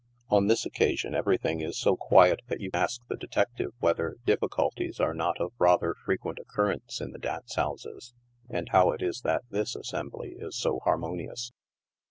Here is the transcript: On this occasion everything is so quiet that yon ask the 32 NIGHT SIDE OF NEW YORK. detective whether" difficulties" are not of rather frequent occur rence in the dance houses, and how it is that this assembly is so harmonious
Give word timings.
On 0.31 0.47
this 0.47 0.65
occasion 0.65 1.13
everything 1.13 1.61
is 1.61 1.77
so 1.77 1.95
quiet 1.95 2.39
that 2.47 2.59
yon 2.59 2.71
ask 2.73 3.01
the 3.07 3.13
32 3.13 3.13
NIGHT 3.13 3.13
SIDE 3.13 3.13
OF 3.13 3.13
NEW 3.13 3.13
YORK. 3.13 3.31
detective 3.31 3.73
whether" 3.83 4.17
difficulties" 4.25 4.99
are 4.99 5.13
not 5.13 5.39
of 5.39 5.51
rather 5.59 5.93
frequent 5.93 6.39
occur 6.39 6.69
rence 6.75 6.99
in 6.99 7.11
the 7.11 7.19
dance 7.19 7.53
houses, 7.53 8.15
and 8.49 8.69
how 8.69 8.93
it 8.93 9.03
is 9.03 9.21
that 9.21 9.43
this 9.51 9.75
assembly 9.75 10.33
is 10.39 10.55
so 10.57 10.79
harmonious 10.85 11.51